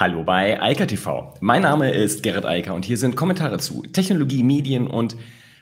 [0.00, 1.34] Hallo bei Eika TV.
[1.40, 5.14] Mein Name ist Gerrit Eiker und hier sind Kommentare zu Technologie, Medien und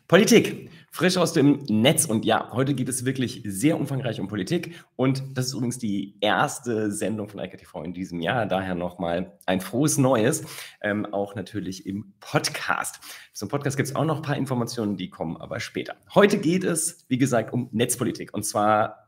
[0.06, 0.70] Politik.
[0.92, 5.24] Frisch aus dem Netz und ja, heute geht es wirklich sehr umfangreich um Politik und
[5.36, 8.46] das ist übrigens die erste Sendung von Eika TV in diesem Jahr.
[8.46, 10.44] Daher nochmal ein frohes Neues,
[10.82, 13.00] ähm, auch natürlich im Podcast.
[13.32, 15.96] Zum Podcast gibt es auch noch ein paar Informationen, die kommen aber später.
[16.14, 19.07] Heute geht es, wie gesagt, um Netzpolitik und zwar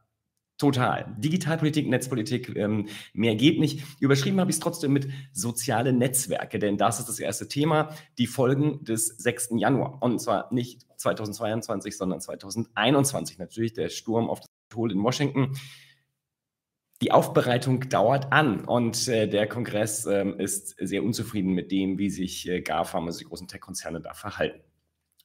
[0.61, 1.06] Total.
[1.16, 3.82] Digitalpolitik, Netzpolitik, ähm, mehr geht nicht.
[3.98, 8.26] Überschrieben habe ich es trotzdem mit soziale Netzwerke, denn das ist das erste Thema, die
[8.26, 9.52] Folgen des 6.
[9.57, 10.02] Januar.
[10.02, 15.57] Und zwar nicht 2022, sondern 2021 natürlich, der Sturm auf das Kapitol in Washington.
[17.00, 22.11] Die Aufbereitung dauert an und äh, der Kongress äh, ist sehr unzufrieden mit dem, wie
[22.11, 24.61] sich äh, GAFAM, also die großen Tech-Konzerne, da verhalten.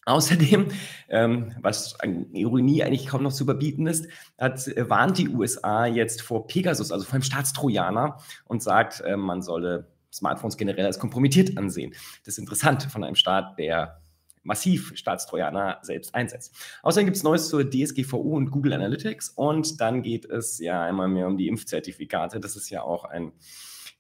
[0.06, 0.68] Außerdem,
[1.10, 5.88] ähm, was an Ironie eigentlich kaum noch zu überbieten ist, hat, äh, warnt die USA
[5.88, 11.00] jetzt vor Pegasus, also vor einem Staatstrojaner, und sagt, äh, man solle Smartphones generell als
[11.00, 11.94] kompromittiert ansehen.
[12.24, 14.02] Das ist interessant von einem Staat, der
[14.44, 16.56] massiv Staatstrojaner selbst einsetzt.
[16.84, 21.08] Außerdem gibt es Neues zur DSGVO und Google Analytics und dann geht es ja einmal
[21.08, 22.40] mehr um die Impfzertifikate.
[22.40, 23.32] Das ist ja auch ein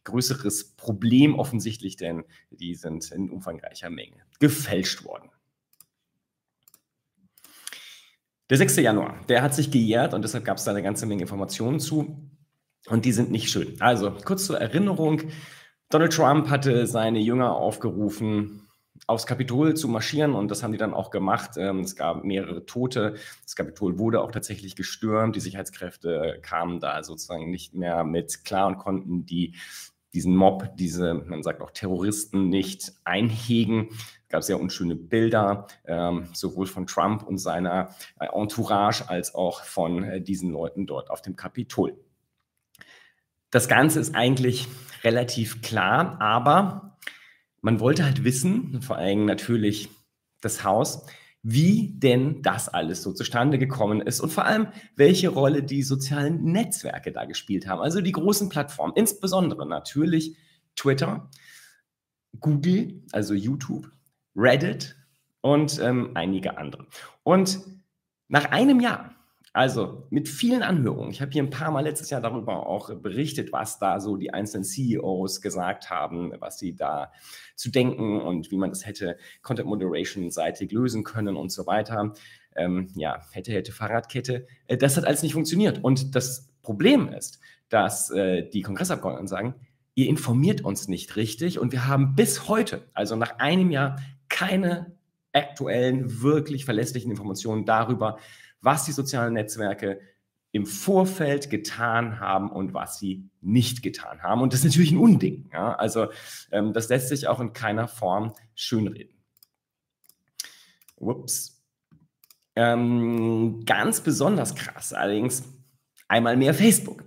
[0.03, 5.31] größeres Problem offensichtlich, denn die sind in umfangreicher Menge gefälscht worden.
[8.49, 8.77] Der 6.
[8.77, 12.29] Januar, der hat sich gejährt und deshalb gab es da eine ganze Menge Informationen zu.
[12.87, 13.75] Und die sind nicht schön.
[13.79, 15.23] Also kurz zur Erinnerung.
[15.89, 18.61] Donald Trump hatte seine Jünger aufgerufen,
[19.07, 21.57] aufs Kapitol zu marschieren und das haben die dann auch gemacht.
[21.57, 23.15] Ähm, es gab mehrere Tote.
[23.43, 25.35] Das Kapitol wurde auch tatsächlich gestürmt.
[25.35, 29.55] Die Sicherheitskräfte kamen da sozusagen nicht mehr mit klar und konnten die
[30.13, 33.89] diesen Mob, diese, man sagt auch Terroristen, nicht einhegen.
[34.25, 39.61] Es gab sehr unschöne Bilder, ähm, sowohl von Trump und seiner äh, Entourage als auch
[39.61, 41.95] von äh, diesen Leuten dort auf dem Kapitol.
[43.51, 44.67] Das Ganze ist eigentlich
[45.03, 46.97] relativ klar, aber
[47.61, 49.89] man wollte halt wissen, vor allem natürlich
[50.41, 51.05] das Haus,
[51.43, 56.43] wie denn das alles so zustande gekommen ist und vor allem, welche Rolle die sozialen
[56.43, 57.81] Netzwerke da gespielt haben.
[57.81, 60.35] Also die großen Plattformen, insbesondere natürlich
[60.75, 61.29] Twitter,
[62.39, 63.91] Google, also YouTube,
[64.35, 64.95] Reddit
[65.41, 66.87] und ähm, einige andere.
[67.23, 67.59] Und
[68.27, 69.15] nach einem Jahr
[69.55, 71.11] also mit vielen Anhörungen.
[71.11, 74.33] Ich habe hier ein paar Mal letztes Jahr darüber auch berichtet, was da so die
[74.33, 77.13] einzelnen CEOs gesagt haben, was sie da
[77.55, 82.13] zu denken und wie man das hätte Content Moderation seitig lösen können und so weiter.
[82.53, 84.45] Ähm, ja, hätte, hätte Fahrradkette.
[84.67, 85.81] Äh, das hat alles nicht funktioniert.
[85.81, 89.55] Und das Problem ist, dass äh, die Kongressabgeordneten sagen,
[89.93, 93.95] ihr informiert uns nicht richtig und wir haben bis heute, also nach einem Jahr,
[94.35, 94.97] keine
[95.31, 98.19] aktuellen, wirklich verlässlichen Informationen darüber,
[98.59, 100.01] was die sozialen Netzwerke
[100.51, 104.41] im Vorfeld getan haben und was sie nicht getan haben.
[104.41, 105.49] Und das ist natürlich ein Unding.
[105.53, 105.75] Ja?
[105.75, 106.07] Also
[106.51, 109.15] ähm, das lässt sich auch in keiner Form schönreden.
[110.97, 111.63] Ups.
[112.57, 115.43] Ähm, ganz besonders krass allerdings
[116.09, 117.05] einmal mehr Facebook.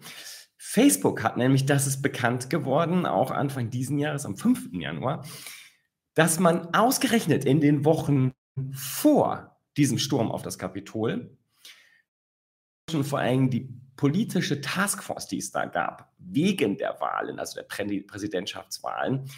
[0.56, 4.70] Facebook hat nämlich, das ist bekannt geworden, auch Anfang diesen Jahres, am 5.
[4.72, 5.24] Januar,
[6.18, 8.32] dass man ausgerechnet in den Wochen
[8.72, 11.38] vor diesem Sturm auf das Kapitol
[12.92, 17.62] und vor allem die politische Taskforce, die es da gab, wegen der Wahlen, also der
[17.62, 19.30] Prä Präsidentschaftswahlen,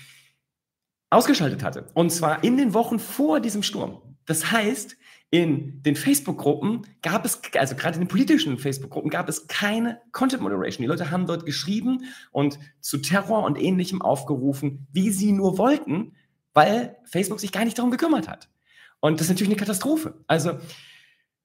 [1.10, 1.86] ausgeschaltet hatte.
[1.92, 4.16] Und zwar in den Wochen vor diesem Sturm.
[4.24, 4.96] Das heißt,
[5.28, 10.42] in den Facebook-Gruppen gab es, also gerade in den politischen Facebook-Gruppen gab es keine Content
[10.42, 10.82] Moderation.
[10.82, 16.14] Die Leute haben dort geschrieben und zu Terror und Ähnlichem aufgerufen, wie sie nur wollten,
[16.54, 18.48] weil Facebook sich gar nicht darum gekümmert hat.
[19.00, 20.14] Und das ist natürlich eine Katastrophe.
[20.26, 20.58] Also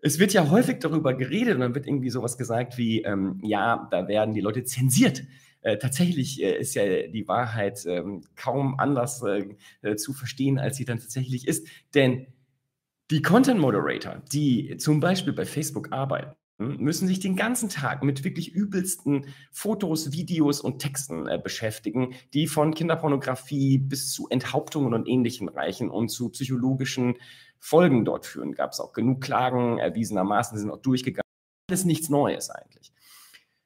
[0.02, 3.88] es wird ja häufig darüber geredet und dann wird irgendwie sowas gesagt wie, ähm, ja,
[3.92, 5.24] da werden die Leute zensiert.
[5.62, 10.78] Äh, tatsächlich äh, ist ja die Wahrheit ähm, kaum anders äh, äh zu verstehen, als
[10.78, 11.68] sie dann tatsächlich ist.
[11.96, 12.28] Denn
[13.10, 18.24] die Content Moderator, die zum Beispiel bei Facebook arbeiten, müssen sich den ganzen Tag mit
[18.24, 25.08] wirklich übelsten Fotos, Videos und Texten äh, beschäftigen, die von Kinderpornografie bis zu Enthauptungen und
[25.08, 27.16] Ähnlichem reichen und zu psychologischen
[27.60, 28.54] Folgen dort führen.
[28.54, 31.22] Gab es auch genug Klagen, erwiesenermaßen sind auch durchgegangen.
[31.68, 32.94] Das ist nichts Neues eigentlich.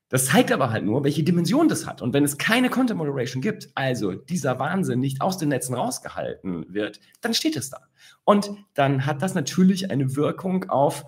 [0.07, 2.01] Das zeigt aber halt nur, welche Dimension das hat.
[2.01, 6.65] Und wenn es keine Content Moderation gibt, also dieser Wahnsinn nicht aus den Netzen rausgehalten
[6.74, 7.81] wird, dann steht es da.
[8.24, 11.06] Und dann hat das natürlich eine Wirkung auf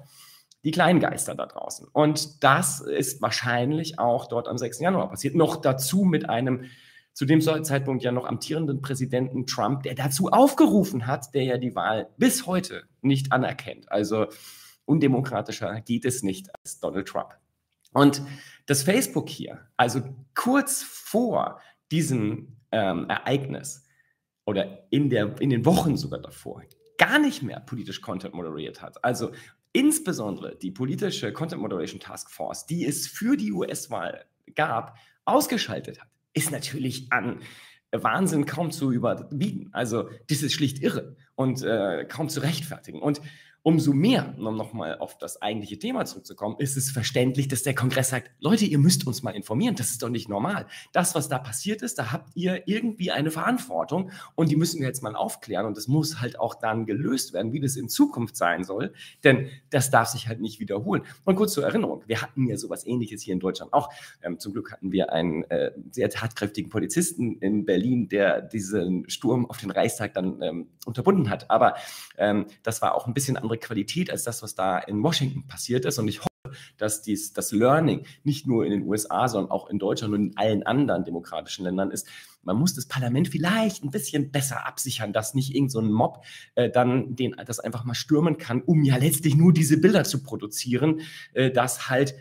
[0.64, 1.88] die Kleingeister da draußen.
[1.92, 4.80] Und das ist wahrscheinlich auch dort am 6.
[4.80, 5.36] Januar passiert.
[5.36, 6.66] Noch dazu mit einem
[7.14, 11.76] zu dem Zeitpunkt ja noch amtierenden Präsidenten Trump, der dazu aufgerufen hat, der ja die
[11.76, 13.92] Wahl bis heute nicht anerkennt.
[13.92, 14.28] Also
[14.86, 17.38] undemokratischer geht es nicht als Donald Trump.
[17.94, 18.22] Und
[18.66, 20.02] das Facebook hier, also
[20.34, 21.60] kurz vor
[21.92, 23.86] diesem ähm, Ereignis
[24.46, 26.64] oder in, der, in den Wochen sogar davor
[26.98, 29.32] gar nicht mehr politisch Content moderiert hat, also
[29.74, 34.26] insbesondere die politische Content Moderation Task Force, die es für die US-Wahl
[34.56, 37.40] gab, ausgeschaltet hat, ist natürlich an
[37.92, 39.70] Wahnsinn kaum zu überbieten.
[39.74, 43.02] Also das ist schlicht irre und äh, kaum zu rechtfertigen.
[43.02, 43.22] Und
[43.64, 48.10] Umso mehr, um nochmal auf das eigentliche Thema zurückzukommen, ist es verständlich, dass der Kongress
[48.10, 50.66] sagt, Leute, ihr müsst uns mal informieren, das ist doch nicht normal.
[50.94, 54.88] Das, was da passiert ist, da habt ihr irgendwie eine Verantwortung und die müssen wir
[54.88, 58.36] jetzt mal aufklären und es muss halt auch dann gelöst werden, wie das in Zukunft
[58.36, 58.94] sein soll,
[59.24, 61.04] denn das darf sich halt nicht wiederholen.
[61.24, 63.90] Und kurz zur Erinnerung, wir hatten ja sowas ähnliches hier in Deutschland auch.
[64.24, 69.46] Ähm, zum Glück hatten wir einen äh, sehr tatkräftigen Polizisten in Berlin, der diesen Sturm
[69.46, 71.52] auf den Reichstag dann ähm, unterbunden hat.
[71.52, 71.76] Aber
[72.18, 75.86] ähm, das war auch ein bisschen andere Qualität als das, was da in Washington passiert
[75.86, 76.00] ist.
[76.00, 79.80] Und ich hoffe, dass dies, das Learning nicht nur in den USA, sondern auch in
[79.80, 82.08] Deutschland und in allen anderen demokratischen Ländern ist.
[82.44, 86.24] Man muss das Parlament vielleicht ein bisschen besser absichern, dass nicht irgendein so Mob
[86.56, 90.24] äh, dann den, das einfach mal stürmen kann, um ja letztlich nur diese Bilder zu
[90.24, 91.02] produzieren,
[91.34, 92.16] äh, dass halt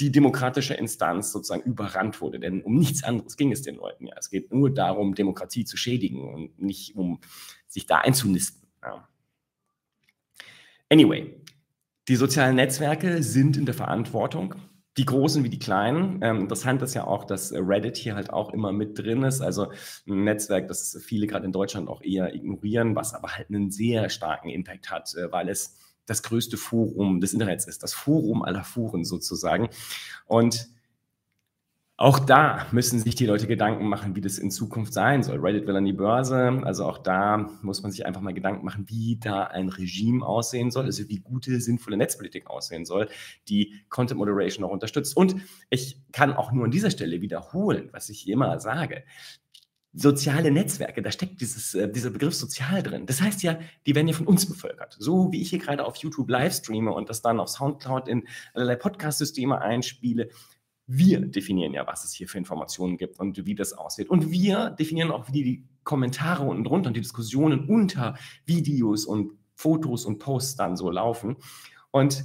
[0.00, 2.40] die demokratische Instanz sozusagen überrannt wurde.
[2.40, 4.14] Denn um nichts anderes ging es den Leuten ja.
[4.18, 7.20] Es geht nur darum, Demokratie zu schädigen und nicht um
[7.68, 8.68] sich da einzunisten.
[8.82, 9.08] Ja.
[10.90, 11.40] Anyway,
[12.08, 14.54] die sozialen Netzwerke sind in der Verantwortung.
[14.96, 16.20] Die Großen wie die Kleinen.
[16.22, 19.40] Ähm, interessant ist ja auch, dass Reddit hier halt auch immer mit drin ist.
[19.40, 19.72] Also
[20.06, 24.08] ein Netzwerk, das viele gerade in Deutschland auch eher ignorieren, was aber halt einen sehr
[24.08, 28.62] starken Impact hat, äh, weil es das größte Forum des Internets ist, das Forum aller
[28.62, 29.68] Foren sozusagen.
[30.26, 30.68] Und
[31.96, 35.38] auch da müssen sich die Leute Gedanken machen, wie das in Zukunft sein soll.
[35.38, 38.86] Reddit will an die Börse, also auch da muss man sich einfach mal Gedanken machen,
[38.88, 43.08] wie da ein Regime aussehen soll, also wie gute, sinnvolle Netzpolitik aussehen soll,
[43.48, 45.16] die Content Moderation auch unterstützt.
[45.16, 45.36] Und
[45.70, 49.04] ich kann auch nur an dieser Stelle wiederholen, was ich immer sage.
[49.92, 53.06] Soziale Netzwerke, da steckt dieses, äh, dieser Begriff sozial drin.
[53.06, 54.96] Das heißt ja, die werden ja von uns bevölkert.
[54.98, 58.26] So wie ich hier gerade auf YouTube live streame und das dann auf Soundcloud in
[58.54, 60.30] allerlei Podcast-Systeme einspiele,
[60.86, 64.10] wir definieren ja, was es hier für Informationen gibt und wie das aussieht.
[64.10, 69.32] Und wir definieren auch, wie die Kommentare unten drunter und die Diskussionen unter Videos und
[69.54, 71.36] Fotos und Posts dann so laufen.
[71.90, 72.24] Und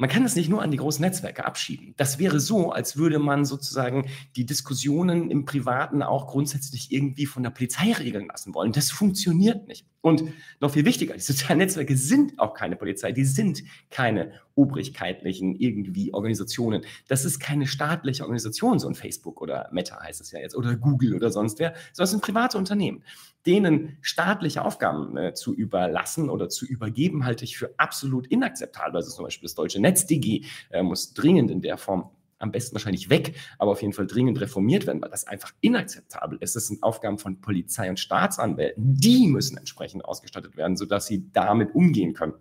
[0.00, 1.92] man kann das nicht nur an die großen Netzwerke abschieben.
[1.96, 7.42] Das wäre so, als würde man sozusagen die Diskussionen im Privaten auch grundsätzlich irgendwie von
[7.42, 8.70] der Polizei regeln lassen wollen.
[8.70, 9.86] Das funktioniert nicht.
[10.00, 10.22] Und
[10.60, 16.14] noch viel wichtiger, die sozialen Netzwerke sind auch keine Polizei, die sind keine obrigkeitlichen irgendwie
[16.14, 16.82] Organisationen.
[17.08, 20.76] Das ist keine staatliche Organisation, so ein Facebook oder Meta heißt es ja jetzt, oder
[20.76, 23.02] Google oder sonst wer, sondern es sind private Unternehmen.
[23.44, 28.96] Denen staatliche Aufgaben äh, zu überlassen oder zu übergeben, halte ich für absolut inakzeptabel.
[28.96, 33.10] Also zum Beispiel das deutsche NetzDG äh, muss dringend in der Form am besten wahrscheinlich
[33.10, 36.56] weg, aber auf jeden Fall dringend reformiert werden, weil das einfach inakzeptabel ist.
[36.56, 38.94] Das sind Aufgaben von Polizei und Staatsanwälten.
[38.94, 42.34] Die müssen entsprechend ausgestattet werden, sodass sie damit umgehen können.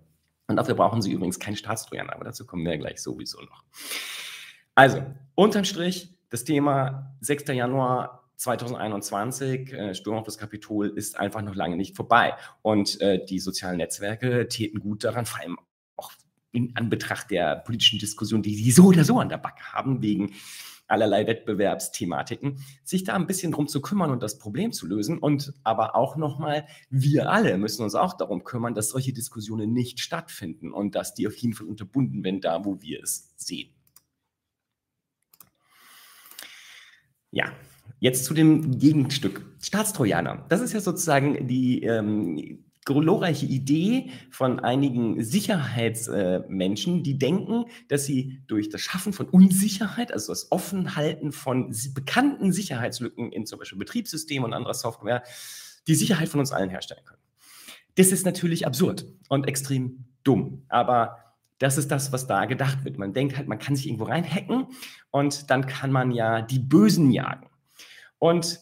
[0.48, 3.64] Und dafür brauchen sie übrigens keinen Staatstrojaner, aber dazu kommen wir gleich sowieso noch.
[4.76, 5.04] Also,
[5.36, 7.50] unterm Strich, das Thema 6.
[7.50, 12.36] Januar 2021, äh, Sturm auf das Kapitol, ist einfach noch lange nicht vorbei.
[12.62, 15.58] Und äh, die sozialen Netzwerke täten gut daran, vor allem
[16.52, 20.34] in Anbetracht der politischen Diskussion, die sie so oder so an der Backe haben, wegen
[20.88, 25.18] allerlei Wettbewerbsthematiken, sich da ein bisschen drum zu kümmern und das Problem zu lösen.
[25.18, 30.00] Und aber auch nochmal, wir alle müssen uns auch darum kümmern, dass solche Diskussionen nicht
[30.00, 33.74] stattfinden und dass die auf jeden Fall unterbunden werden, da wo wir es sehen.
[37.32, 37.52] Ja,
[38.00, 39.46] jetzt zu dem Gegenstück.
[39.62, 40.46] Staatstrojaner.
[40.48, 48.06] Das ist ja sozusagen die ähm, glorreiche Idee von einigen Sicherheitsmenschen, äh, die denken, dass
[48.06, 53.78] sie durch das Schaffen von Unsicherheit, also das Offenhalten von bekannten Sicherheitslücken in zum Beispiel
[53.78, 55.24] Betriebssystemen und anderer Software,
[55.88, 57.22] die Sicherheit von uns allen herstellen können.
[57.96, 61.18] Das ist natürlich absurd und extrem dumm, aber
[61.60, 62.98] das ist das, was da gedacht wird.
[62.98, 64.68] Man denkt halt, man kann sich irgendwo reinhacken
[65.12, 67.50] und dann kann man ja die Bösen jagen.
[68.20, 68.62] Und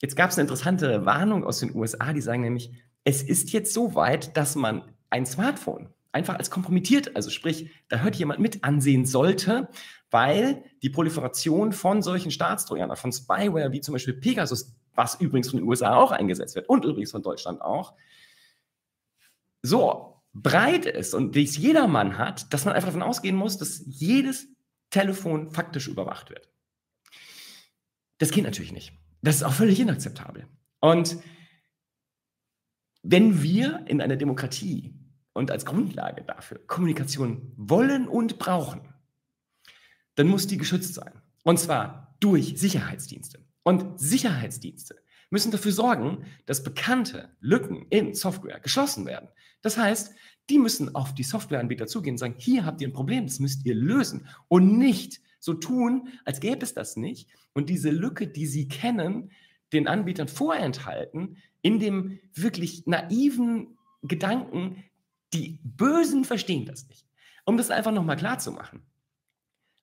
[0.00, 2.72] jetzt gab es eine interessante Warnung aus den USA, die sagen nämlich,
[3.04, 8.00] es ist jetzt so weit, dass man ein Smartphone einfach als kompromittiert, also sprich, da
[8.00, 9.68] hört jemand mit ansehen sollte,
[10.10, 15.58] weil die Proliferation von solchen Staatstrojanern, von Spyware wie zum Beispiel Pegasus, was übrigens von
[15.58, 17.94] den USA auch eingesetzt wird und übrigens von Deutschland auch,
[19.62, 24.48] so breit ist und dies jedermann hat, dass man einfach davon ausgehen muss, dass jedes
[24.90, 26.50] Telefon faktisch überwacht wird.
[28.18, 28.92] Das geht natürlich nicht.
[29.22, 30.46] Das ist auch völlig inakzeptabel.
[30.80, 31.16] Und
[33.02, 34.94] wenn wir in einer Demokratie
[35.32, 38.82] und als Grundlage dafür Kommunikation wollen und brauchen,
[40.14, 41.12] dann muss die geschützt sein.
[41.42, 43.44] Und zwar durch Sicherheitsdienste.
[43.64, 44.96] Und Sicherheitsdienste
[45.30, 49.28] müssen dafür sorgen, dass bekannte Lücken in Software geschlossen werden.
[49.62, 50.14] Das heißt,
[50.50, 53.64] die müssen auf die Softwareanbieter zugehen und sagen, hier habt ihr ein Problem, das müsst
[53.64, 58.46] ihr lösen und nicht so tun, als gäbe es das nicht und diese Lücke, die
[58.46, 59.30] sie kennen,
[59.72, 64.84] den Anbietern vorenthalten, in dem wirklich naiven Gedanken,
[65.32, 67.06] die Bösen verstehen das nicht.
[67.44, 68.82] Um das einfach nochmal klar zu machen.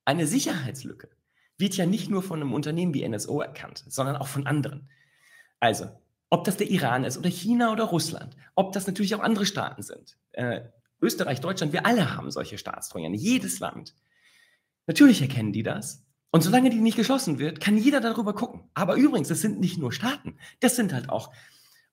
[0.05, 1.09] Eine Sicherheitslücke
[1.57, 4.89] wird ja nicht nur von einem Unternehmen wie NSO erkannt, sondern auch von anderen.
[5.59, 5.89] Also,
[6.29, 9.81] ob das der Iran ist oder China oder Russland, ob das natürlich auch andere Staaten
[9.81, 10.17] sind.
[10.31, 10.61] Äh,
[11.01, 13.95] Österreich, Deutschland, wir alle haben solche Staatstrojaner, jedes Land.
[14.85, 16.05] Natürlich erkennen die das.
[16.31, 18.69] Und solange die nicht geschlossen wird, kann jeder darüber gucken.
[18.73, 21.31] Aber übrigens, das sind nicht nur Staaten, das sind halt auch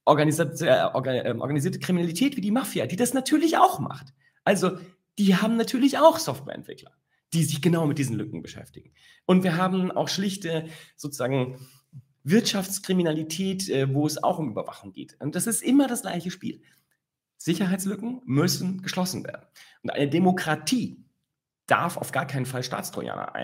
[0.05, 4.13] organisierte, äh, ähm, organisierte Kriminalität wie die Mafia, die das natürlich auch macht.
[4.45, 4.79] Also,
[5.19, 6.93] die haben natürlich auch Softwareentwickler
[7.33, 8.93] die sich genau mit diesen Lücken beschäftigen.
[9.27, 11.59] Und wir haben auch schlichte sozusagen
[12.25, 15.17] Wirtschaftskriminalität, äh, wo es auch um Überwachung geht.
[15.21, 16.63] Und das ist immer das gleiche Spiel.
[17.37, 19.47] Sicherheitslücken müssen geschlossen werden.
[19.83, 21.05] Und eine Demokratie
[21.67, 23.35] darf auf gar keinen Fall Staatstrojaner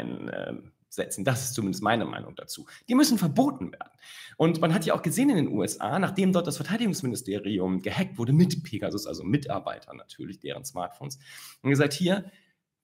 [0.93, 1.25] einsetzen.
[1.25, 2.67] Das ist zumindest meine Meinung dazu.
[2.89, 3.93] Die müssen verboten werden.
[4.37, 8.33] Und man hat ja auch gesehen in den USA, nachdem dort das Verteidigungsministerium gehackt wurde
[8.33, 11.19] mit Pegasus, also Mitarbeitern natürlich, deren Smartphones,
[11.63, 12.31] und gesagt, hier,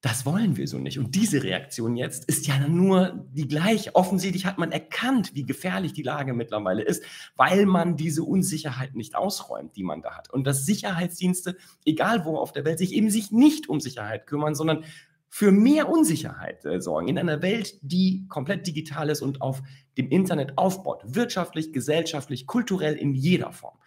[0.01, 1.01] das wollen wir so nicht.
[1.01, 3.97] Und diese Reaktion jetzt ist ja nur die gleiche.
[3.97, 7.03] Offensichtlich hat man erkannt, wie gefährlich die Lage mittlerweile ist,
[7.35, 10.33] weil man diese Unsicherheit nicht ausräumt, die man da hat.
[10.33, 14.55] Und dass Sicherheitsdienste, egal wo auf der Welt, sich eben sich nicht um Sicherheit kümmern,
[14.55, 14.85] sondern
[15.29, 17.09] für mehr Unsicherheit äh, sorgen.
[17.09, 19.63] In einer Welt, die komplett digital ist und auf
[19.97, 21.03] dem Internet aufbaut.
[21.05, 23.79] Wirtschaftlich, gesellschaftlich, kulturell in jeder Form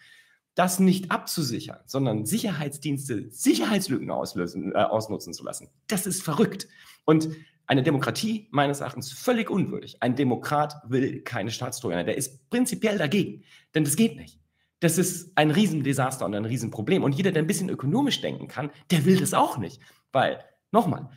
[0.54, 6.68] das nicht abzusichern, sondern Sicherheitsdienste Sicherheitslücken auslösen, äh, ausnutzen zu lassen, das ist verrückt.
[7.04, 7.30] Und
[7.66, 9.96] eine Demokratie meines Erachtens völlig unwürdig.
[10.00, 12.04] Ein Demokrat will keine Staatstrojaner.
[12.04, 13.44] Der ist prinzipiell dagegen,
[13.74, 14.38] denn das geht nicht.
[14.80, 17.04] Das ist ein Riesendesaster und ein Riesenproblem.
[17.04, 19.80] Und jeder, der ein bisschen ökonomisch denken kann, der will das auch nicht.
[20.10, 21.08] Weil, nochmal,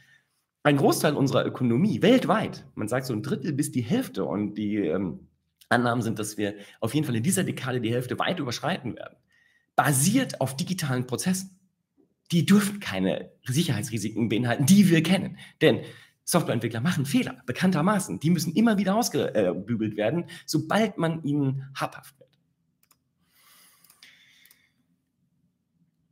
[0.66, 4.78] ein Großteil unserer Ökonomie weltweit, man sagt so ein Drittel bis die Hälfte und die
[4.78, 5.28] ähm,
[5.70, 9.16] Annahmen sind, dass wir auf jeden Fall in dieser Dekade die Hälfte weit überschreiten werden
[9.76, 11.60] basiert auf digitalen Prozessen.
[12.32, 15.38] Die dürfen keine Sicherheitsrisiken beinhalten, die wir kennen.
[15.62, 15.82] Denn
[16.24, 18.20] Softwareentwickler machen Fehler, bekanntermaßen.
[18.20, 22.25] Die müssen immer wieder ausgebügelt werden, sobald man ihnen habhaft wird.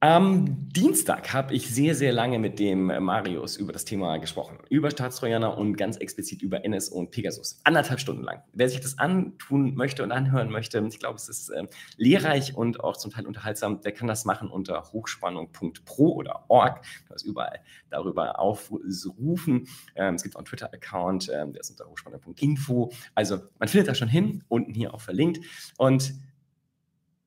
[0.03, 4.57] Am Dienstag habe ich sehr, sehr lange mit dem Marius über das Thema gesprochen.
[4.67, 7.61] Über Staatstrojaner und ganz explizit über NSO und Pegasus.
[7.63, 8.41] Anderthalb Stunden lang.
[8.51, 12.81] Wer sich das antun möchte und anhören möchte, ich glaube, es ist äh, lehrreich und
[12.81, 16.83] auch zum Teil unterhaltsam, der kann das machen unter hochspannung.pro oder org.
[17.07, 19.69] Du hast überall darüber aufrufen.
[19.95, 22.91] Ähm, es gibt auch einen Twitter-Account, ähm, der ist unter hochspannung.info.
[23.15, 25.39] Also man findet da schon hin, unten hier auch verlinkt.
[25.77, 26.13] Und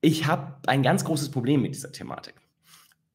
[0.02, 2.35] ich habe ein ganz großes Problem mit dieser Thematik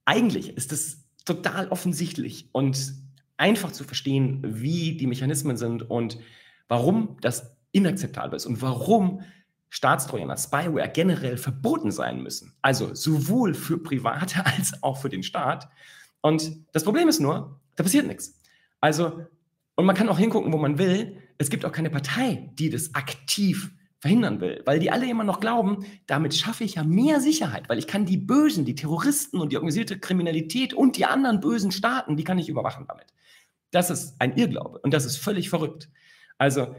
[0.05, 2.93] eigentlich ist es total offensichtlich und
[3.37, 6.19] einfach zu verstehen, wie die Mechanismen sind und
[6.67, 9.21] warum das inakzeptabel ist und warum
[9.69, 12.53] Staatstrojaner, Spyware generell verboten sein müssen.
[12.61, 15.69] Also sowohl für Private als auch für den Staat.
[16.21, 18.39] Und das Problem ist nur, da passiert nichts.
[18.81, 19.25] Also,
[19.75, 21.17] und man kann auch hingucken, wo man will.
[21.37, 25.39] Es gibt auch keine Partei, die das aktiv verhindern will, weil die alle immer noch
[25.39, 29.51] glauben, damit schaffe ich ja mehr Sicherheit, weil ich kann die Bösen, die Terroristen und
[29.51, 33.13] die organisierte Kriminalität und die anderen bösen Staaten, die kann ich überwachen damit.
[33.69, 35.87] Das ist ein Irrglaube und das ist völlig verrückt.
[36.39, 36.75] Also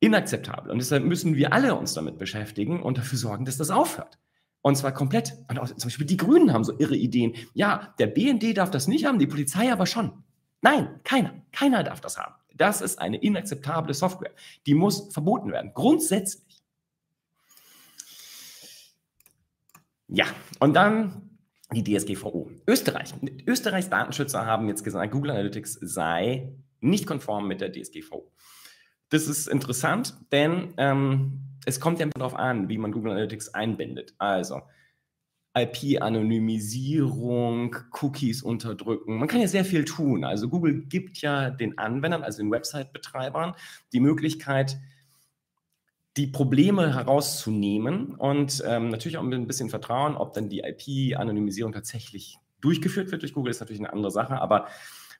[0.00, 4.18] inakzeptabel und deshalb müssen wir alle uns damit beschäftigen und dafür sorgen, dass das aufhört.
[4.62, 5.34] Und zwar komplett.
[5.48, 7.34] Und auch, zum Beispiel die Grünen haben so irre Ideen.
[7.54, 10.12] Ja, der BND darf das nicht haben, die Polizei aber schon.
[10.62, 11.34] Nein, keiner.
[11.52, 12.34] Keiner darf das haben.
[12.54, 14.32] Das ist eine inakzeptable Software.
[14.66, 15.72] Die muss verboten werden.
[15.74, 16.62] Grundsätzlich.
[20.08, 20.26] Ja,
[20.60, 21.30] und dann
[21.72, 22.50] die DSGVO.
[22.66, 23.14] Österreich.
[23.46, 28.30] Österreichs Datenschützer haben jetzt gesagt, Google Analytics sei nicht konform mit der DSGVO.
[29.08, 34.14] Das ist interessant, denn ähm, es kommt ja darauf an, wie man Google Analytics einbindet.
[34.18, 34.62] Also,
[35.54, 39.18] IP-Anonymisierung, Cookies unterdrücken.
[39.18, 40.24] Man kann ja sehr viel tun.
[40.24, 43.54] Also Google gibt ja den Anwendern, also den Website-Betreibern,
[43.92, 44.78] die Möglichkeit,
[46.16, 51.72] die Probleme herauszunehmen und ähm, natürlich auch mit ein bisschen Vertrauen, ob dann die IP-Anonymisierung
[51.72, 54.66] tatsächlich durchgeführt wird durch Google, ist natürlich eine andere Sache, aber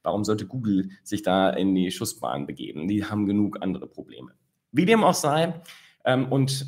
[0.03, 2.89] warum sollte Google sich da in die Schussbahn begeben?
[2.89, 4.33] Die haben genug andere Probleme.
[4.71, 5.61] Wie dem auch sei,
[6.05, 6.67] ähm, und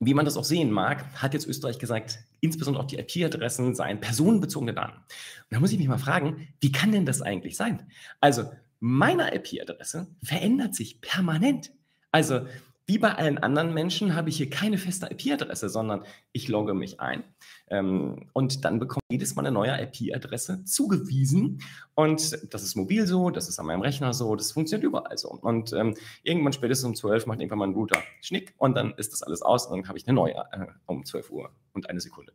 [0.00, 4.00] wie man das auch sehen mag, hat jetzt Österreich gesagt, insbesondere auch die IP-Adressen seien
[4.00, 4.96] personenbezogene Daten.
[4.96, 5.04] Und
[5.50, 7.86] da muss ich mich mal fragen, wie kann denn das eigentlich sein?
[8.20, 11.72] Also, meine IP-Adresse verändert sich permanent.
[12.12, 12.46] Also,
[12.90, 17.00] Wie bei allen anderen Menschen habe ich hier keine feste IP-Adresse, sondern ich logge mich
[17.00, 17.22] ein
[17.68, 21.60] ähm, und dann bekomme ich jedes Mal eine neue IP-Adresse zugewiesen.
[21.94, 25.28] Und das ist mobil so, das ist an meinem Rechner so, das funktioniert überall so.
[25.28, 29.12] Und ähm, irgendwann spätestens um 12 macht irgendwann mal ein Router Schnick und dann ist
[29.12, 32.00] das alles aus und dann habe ich eine neue äh, um 12 Uhr und eine
[32.00, 32.32] Sekunde.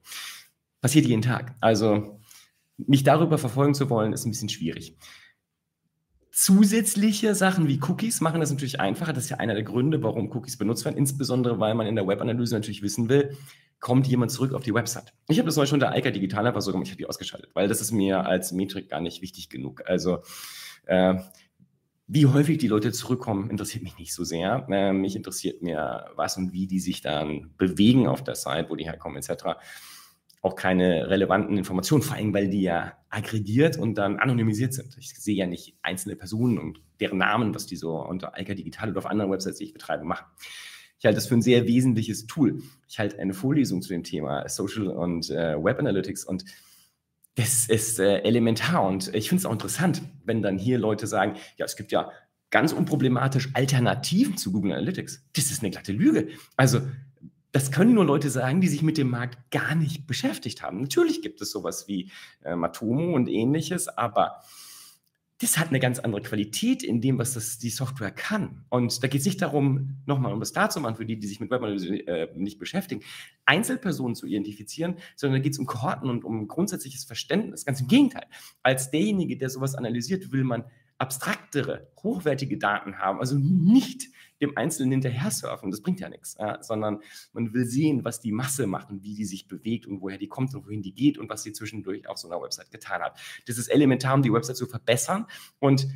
[0.82, 1.56] Passiert jeden Tag.
[1.62, 2.20] Also
[2.78, 4.98] mich darüber verfolgen zu wollen, ist ein bisschen schwierig.
[6.36, 9.14] Zusätzliche Sachen wie Cookies machen das natürlich einfacher.
[9.14, 12.08] Das ist ja einer der Gründe, warum Cookies benutzt werden, insbesondere weil man in der
[12.08, 13.38] Webanalyse natürlich wissen will,
[13.80, 15.14] kommt jemand zurück auf die Website.
[15.28, 17.52] Ich habe das mal schon der Eika Digital einfach so gemacht, ich habe die ausgeschaltet,
[17.54, 19.84] weil das ist mir als Metrik gar nicht wichtig genug.
[19.86, 20.24] Also
[20.88, 21.20] äh,
[22.08, 24.66] wie häufig die Leute zurückkommen, interessiert mich nicht so sehr.
[24.72, 28.76] Äh, mich interessiert mehr, was und wie die sich dann bewegen auf der Site, wo
[28.76, 29.60] die herkommen, etc
[30.44, 34.98] auch keine relevanten Informationen, vor allem weil die ja aggregiert und dann anonymisiert sind.
[35.00, 38.90] Ich sehe ja nicht einzelne Personen und deren Namen, was die so unter Alka Digital
[38.90, 40.26] oder auf anderen Websites, die ich betreibe, machen.
[41.00, 42.62] Ich halte das für ein sehr wesentliches Tool.
[42.90, 46.44] Ich halte eine Vorlesung zu dem Thema Social und äh, Web Analytics und
[47.36, 51.38] das ist äh, elementar und ich finde es auch interessant, wenn dann hier Leute sagen,
[51.58, 52.12] ja, es gibt ja
[52.52, 55.26] ganz unproblematisch Alternativen zu Google Analytics.
[55.34, 56.28] Das ist eine glatte Lüge.
[56.58, 56.82] Also
[57.54, 60.82] das können nur Leute sagen, die sich mit dem Markt gar nicht beschäftigt haben.
[60.82, 62.12] Natürlich gibt es sowas wie
[62.44, 64.42] äh, Matomo und ähnliches, aber
[65.40, 68.66] das hat eine ganz andere Qualität in dem, was das, die Software kann.
[68.70, 71.28] Und da geht es nicht darum, nochmal um das klar zu machen, für die, die
[71.28, 73.04] sich mit Webanalyse äh, nicht beschäftigen,
[73.46, 77.66] Einzelpersonen zu identifizieren, sondern da geht es um Kohorten und um grundsätzliches Verständnis.
[77.66, 78.26] Ganz im Gegenteil.
[78.64, 80.64] Als derjenige, der sowas analysiert, will man
[80.98, 84.08] abstraktere, hochwertige Daten haben, also nicht
[84.44, 87.00] dem Einzelnen hinterher surfen, das bringt ja nichts, ja, sondern
[87.34, 90.28] man will sehen, was die Masse macht und wie die sich bewegt und woher die
[90.28, 93.20] kommt und wohin die geht und was sie zwischendurch auf so einer Website getan hat.
[93.48, 95.26] Das ist elementar, um die Website zu verbessern
[95.60, 95.88] und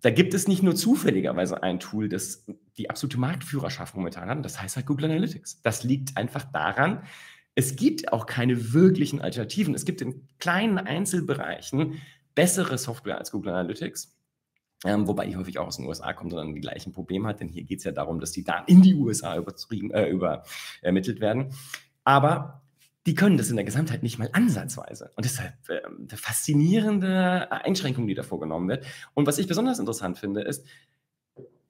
[0.00, 2.44] da gibt es nicht nur zufälligerweise ein Tool, das
[2.76, 5.62] die absolute Marktführerschaft momentan hat, das heißt halt Google Analytics.
[5.62, 7.04] Das liegt einfach daran,
[7.54, 9.74] es gibt auch keine wirklichen Alternativen.
[9.74, 12.00] Es gibt in kleinen Einzelbereichen
[12.34, 14.16] bessere Software als Google Analytics.
[14.84, 17.40] Ähm, wobei die häufig auch aus den USA kommt und dann die gleichen Probleme hat,
[17.40, 20.44] denn hier geht es ja darum, dass die Daten in die USA äh, über,
[20.80, 21.54] ermittelt werden.
[22.04, 22.62] Aber
[23.06, 25.10] die können das in der Gesamtheit nicht mal ansatzweise.
[25.16, 28.84] Und deshalb äh, eine faszinierende Einschränkung, die da vorgenommen wird.
[29.14, 30.66] Und was ich besonders interessant finde, ist,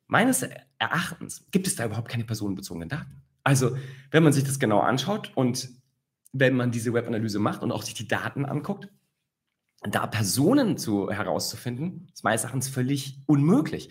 [0.07, 0.47] meines
[0.79, 3.23] Erachtens gibt es da überhaupt keine personenbezogenen Daten.
[3.45, 3.77] Also,
[4.11, 5.69] wenn man sich das genau anschaut und
[6.33, 8.89] wenn man diese Webanalyse macht und auch sich die Daten anguckt,
[9.83, 13.91] da Personen zu, herauszufinden, ist meines Erachtens völlig unmöglich.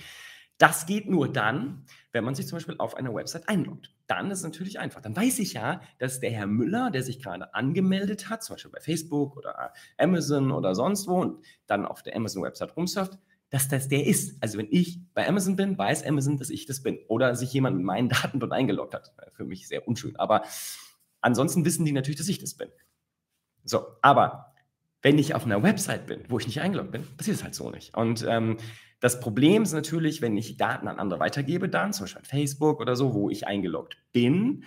[0.58, 3.94] Das geht nur dann, wenn man sich zum Beispiel auf einer Website einloggt.
[4.06, 5.02] Dann ist es natürlich einfach.
[5.02, 8.72] Dann weiß ich ja, dass der Herr Müller, der sich gerade angemeldet hat, zum Beispiel
[8.72, 13.18] bei Facebook oder Amazon oder sonst wo und dann auf der Amazon-Website rumsurft,
[13.50, 14.38] dass das der ist.
[14.42, 17.00] Also wenn ich bei Amazon bin, weiß Amazon, dass ich das bin.
[17.08, 19.14] Oder sich jemand mit meinen Daten dort eingeloggt hat.
[19.34, 20.16] Für mich sehr unschön.
[20.18, 20.44] Aber
[21.22, 22.70] ansonsten wissen die natürlich, dass ich das bin.
[23.64, 24.51] So, aber
[25.02, 27.70] wenn ich auf einer Website bin, wo ich nicht eingeloggt bin, passiert es halt so
[27.70, 27.96] nicht.
[27.96, 28.58] Und ähm,
[29.00, 32.80] das Problem ist natürlich, wenn ich Daten an andere weitergebe, dann zum Beispiel an Facebook
[32.80, 34.66] oder so, wo ich eingeloggt bin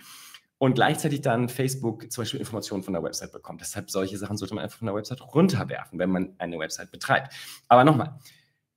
[0.57, 3.61] und gleichzeitig dann Facebook zum Beispiel Informationen von der Website bekommt.
[3.61, 7.33] Deshalb solche Sachen sollte man einfach von der Website runterwerfen, wenn man eine Website betreibt.
[7.69, 8.19] Aber nochmal,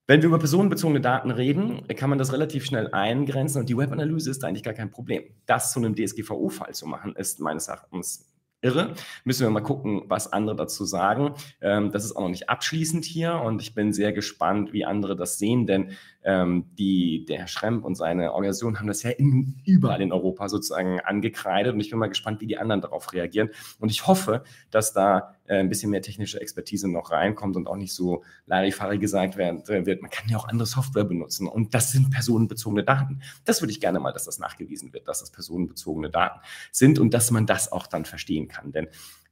[0.06, 4.30] wenn wir über personenbezogene Daten reden, kann man das relativ schnell eingrenzen und die Webanalyse
[4.30, 5.24] ist eigentlich gar kein Problem.
[5.46, 8.27] Das zu einem DSGVO-Fall zu machen, ist meines Erachtens
[8.60, 8.94] irre.
[9.24, 11.34] Müssen wir mal gucken, was andere dazu sagen.
[11.60, 15.16] Ähm, das ist auch noch nicht abschließend hier und ich bin sehr gespannt, wie andere
[15.16, 15.92] das sehen, denn
[16.24, 20.48] ähm, die, der Herr Schremp und seine Organisation haben das ja in, überall in Europa
[20.48, 23.50] sozusagen angekreidet und ich bin mal gespannt, wie die anderen darauf reagieren.
[23.78, 27.76] Und ich hoffe, dass da äh, ein bisschen mehr technische Expertise noch reinkommt und auch
[27.76, 31.92] nicht so Larifari gesagt wird, wird, man kann ja auch andere Software benutzen und das
[31.92, 33.20] sind personenbezogene Daten.
[33.44, 36.40] Das würde ich gerne mal, dass das nachgewiesen wird, dass das personenbezogene Daten
[36.72, 38.72] sind und dass man das auch dann verstehen kann.
[38.72, 38.88] Denn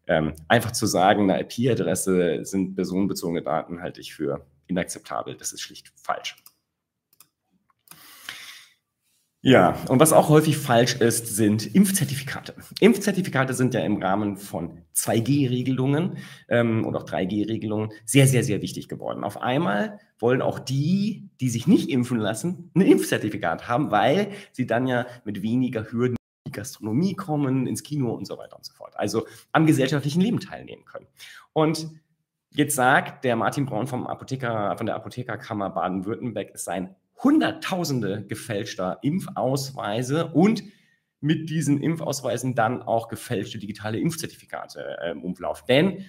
[0.06, 5.36] ähm, einfach zu sagen, eine IP-Adresse sind personenbezogene Daten, halte ich für inakzeptabel.
[5.36, 6.36] Das ist schlicht falsch.
[9.46, 12.52] Ja, und was auch häufig falsch ist, sind Impfzertifikate.
[12.80, 18.88] Impfzertifikate sind ja im Rahmen von 2G-Regelungen ähm, und auch 3G-Regelungen sehr, sehr, sehr wichtig
[18.88, 19.22] geworden.
[19.22, 24.66] Auf einmal wollen auch die, die sich nicht impfen lassen, ein Impfzertifikat haben, weil sie
[24.66, 28.64] dann ja mit weniger Hürden in die Gastronomie kommen, ins Kino und so weiter und
[28.64, 28.96] so fort.
[28.96, 31.06] Also am gesellschaftlichen Leben teilnehmen können.
[31.52, 31.86] Und
[32.50, 38.98] jetzt sagt der Martin Braun vom Apotheker, von der Apothekerkammer Baden-Württemberg, es seien Hunderttausende gefälschter
[39.02, 40.62] Impfausweise und
[41.20, 45.64] mit diesen Impfausweisen dann auch gefälschte digitale Impfzertifikate äh, im Umlauf.
[45.64, 46.04] Denn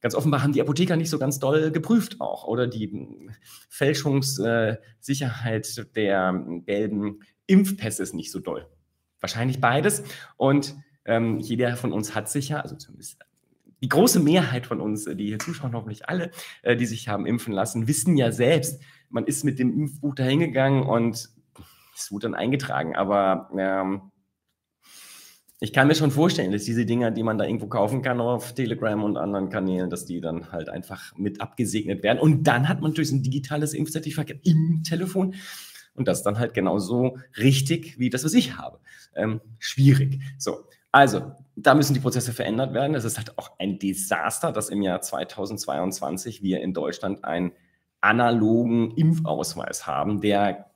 [0.00, 3.30] Ganz offenbar haben die Apotheker nicht so ganz doll geprüft auch oder die
[3.68, 8.66] Fälschungssicherheit der gelben Impfpässe ist nicht so doll.
[9.20, 10.02] Wahrscheinlich beides.
[10.38, 13.18] Und ähm, jeder von uns hat sich ja, also zumindest
[13.82, 16.30] die große Mehrheit von uns, die hier zuschauen, hoffentlich alle,
[16.62, 20.24] äh, die sich haben impfen lassen, wissen ja selbst, man ist mit dem Impfbuch da
[20.24, 21.30] hingegangen und
[21.96, 22.96] es wurde dann eingetragen.
[22.96, 24.10] Aber ähm,
[25.62, 28.54] ich kann mir schon vorstellen, dass diese Dinger, die man da irgendwo kaufen kann auf
[28.54, 32.18] Telegram und anderen Kanälen, dass die dann halt einfach mit abgesegnet werden.
[32.18, 35.34] Und dann hat man natürlich ein digitales Impfzertifikat im Telefon.
[35.92, 38.78] Und das dann halt genauso richtig wie das, was ich habe.
[39.14, 40.20] Ähm, schwierig.
[40.38, 42.94] So, also, da müssen die Prozesse verändert werden.
[42.94, 47.52] Es ist halt auch ein Desaster, dass im Jahr 2022 wir in Deutschland einen
[48.00, 50.70] analogen Impfausweis haben, der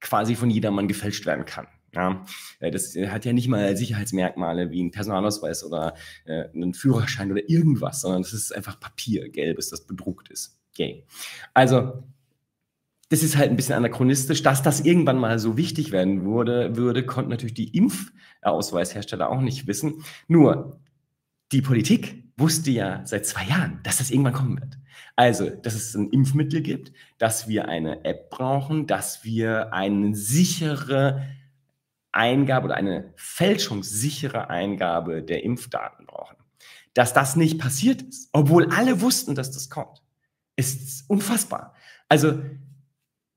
[0.00, 1.66] quasi von jedermann gefälscht werden kann.
[1.92, 2.24] Ja,
[2.60, 8.02] das hat ja nicht mal Sicherheitsmerkmale wie ein Personalausweis oder äh, einen Führerschein oder irgendwas,
[8.02, 10.60] sondern das ist einfach Papier, gelbes, das bedruckt ist.
[10.74, 11.04] Gay.
[11.52, 12.04] Also,
[13.10, 14.42] das ist halt ein bisschen anachronistisch.
[14.42, 19.66] Dass das irgendwann mal so wichtig werden würde, würde konnten natürlich die Impfausweishersteller auch nicht
[19.66, 20.04] wissen.
[20.28, 20.80] Nur,
[21.52, 24.78] die Politik wusste ja seit zwei Jahren, dass das irgendwann kommen wird.
[25.16, 31.26] Also, dass es ein Impfmittel gibt, dass wir eine App brauchen, dass wir eine sichere
[32.12, 36.36] Eingabe oder eine fälschungssichere Eingabe der Impfdaten brauchen.
[36.94, 40.02] Dass das nicht passiert ist, obwohl alle wussten, dass das kommt,
[40.56, 41.74] ist unfassbar.
[42.08, 42.40] Also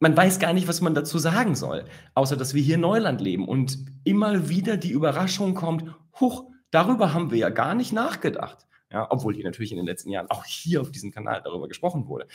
[0.03, 3.47] man weiß gar nicht, was man dazu sagen soll, außer dass wir hier Neuland leben
[3.47, 8.67] und immer wieder die Überraschung kommt, huch, darüber haben wir ja gar nicht nachgedacht.
[8.91, 12.05] Ja, obwohl hier natürlich in den letzten Jahren auch hier auf diesem Kanal darüber gesprochen
[12.07, 12.27] wurde.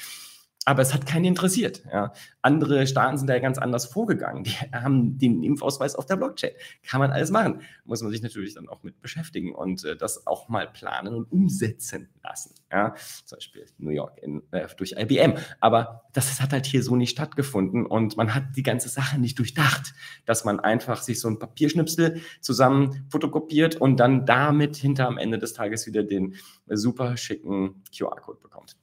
[0.68, 1.82] Aber es hat keinen interessiert.
[1.90, 2.12] Ja.
[2.42, 4.44] Andere Staaten sind da ja ganz anders vorgegangen.
[4.44, 6.50] Die haben den Impfausweis auf der Blockchain.
[6.86, 7.62] Kann man alles machen.
[7.86, 11.32] Muss man sich natürlich dann auch mit beschäftigen und äh, das auch mal planen und
[11.32, 12.54] umsetzen lassen.
[12.70, 12.94] Ja.
[13.24, 15.38] Zum Beispiel New York in, äh, durch IBM.
[15.60, 19.38] Aber das hat halt hier so nicht stattgefunden und man hat die ganze Sache nicht
[19.38, 19.94] durchdacht,
[20.26, 25.38] dass man einfach sich so ein Papierschnipsel zusammen fotokopiert und dann damit hinter am Ende
[25.38, 26.34] des Tages wieder den
[26.66, 28.76] äh, super schicken QR-Code bekommt.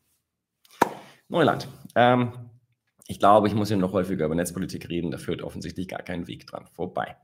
[1.27, 1.67] Neuland.
[1.95, 2.33] Ähm,
[3.07, 5.11] ich glaube, ich muss hier noch häufiger über Netzpolitik reden.
[5.11, 7.15] Da führt offensichtlich gar kein Weg dran vorbei.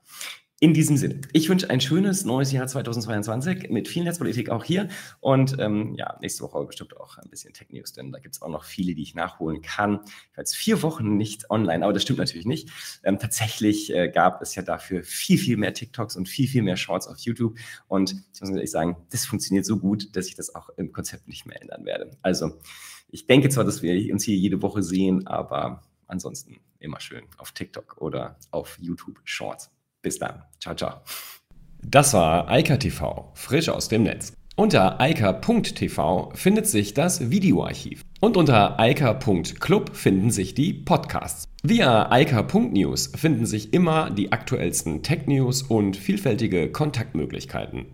[0.63, 4.89] In diesem Sinne, ich wünsche ein schönes neues Jahr 2022 mit viel Netzpolitik auch hier.
[5.19, 8.43] Und ähm, ja, nächste Woche bestimmt auch ein bisschen Tech News, denn da gibt es
[8.43, 10.01] auch noch viele, die ich nachholen kann.
[10.05, 12.69] Ich war jetzt vier Wochen nicht online, aber das stimmt natürlich nicht.
[13.03, 16.77] Ähm, tatsächlich äh, gab es ja dafür viel, viel mehr TikToks und viel, viel mehr
[16.77, 17.57] Shorts auf YouTube.
[17.87, 21.27] Und ich muss ehrlich sagen, das funktioniert so gut, dass ich das auch im Konzept
[21.27, 22.11] nicht mehr ändern werde.
[22.21, 22.59] Also,
[23.11, 27.51] ich denke zwar, dass wir uns hier jede Woche sehen, aber ansonsten immer schön auf
[27.51, 29.69] TikTok oder auf YouTube Shorts.
[30.01, 30.43] Bis dann.
[30.59, 31.01] Ciao, ciao.
[31.83, 34.33] Das war Eika TV, frisch aus dem Netz.
[34.55, 38.03] Unter eika.tv findet sich das Videoarchiv.
[38.19, 41.45] Und unter eika.club finden sich die Podcasts.
[41.63, 47.87] Via eika.news finden sich immer die aktuellsten Tech-News und vielfältige Kontaktmöglichkeiten.